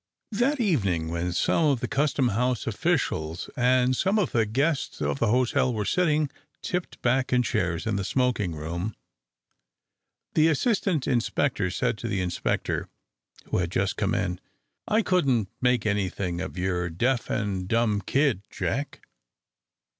That 0.31 0.59
evening, 0.59 1.09
when 1.09 1.31
some 1.31 1.65
of 1.65 1.79
the 1.79 1.87
custom 1.87 2.29
house 2.29 2.65
officials 2.65 3.51
and 3.55 3.95
some 3.95 4.17
of 4.17 4.31
the 4.31 4.47
guests 4.47 4.99
of 4.99 5.19
the 5.19 5.27
hotel 5.27 5.71
were 5.71 5.85
sitting 5.85 6.31
tipped 6.63 6.99
back 7.03 7.31
in 7.31 7.43
chairs 7.43 7.85
in 7.85 7.97
the 7.97 8.03
smoking 8.03 8.55
room, 8.55 8.95
the 10.33 10.47
assistant 10.47 11.05
inspector 11.07 11.69
said 11.69 11.99
to 11.99 12.07
the 12.07 12.19
inspector, 12.21 12.89
who 13.51 13.57
had 13.59 13.69
just 13.71 13.95
come 13.95 14.15
in, 14.15 14.39
"I 14.87 15.03
couldn't 15.03 15.49
make 15.61 15.85
anything 15.85 16.41
of 16.41 16.57
your 16.57 16.89
deaf 16.89 17.29
and 17.29 17.67
dumb 17.67 18.01
kid, 18.01 18.41
Jack." 18.49 19.01